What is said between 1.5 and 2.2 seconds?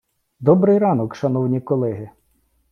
колеги!